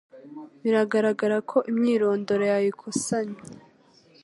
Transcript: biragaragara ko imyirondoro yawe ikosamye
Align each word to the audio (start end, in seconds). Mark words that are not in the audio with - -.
biragaragara 0.63 1.37
ko 1.49 1.57
imyirondoro 1.71 2.43
yawe 2.49 2.67
ikosamye 2.73 3.39